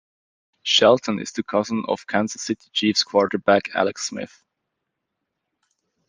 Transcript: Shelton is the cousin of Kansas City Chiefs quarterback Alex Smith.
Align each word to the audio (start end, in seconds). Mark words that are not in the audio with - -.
Shelton 0.63 1.19
is 1.19 1.31
the 1.31 1.43
cousin 1.43 1.83
of 1.87 2.07
Kansas 2.07 2.41
City 2.41 2.67
Chiefs 2.73 3.03
quarterback 3.03 3.69
Alex 3.75 4.07
Smith. 4.07 4.43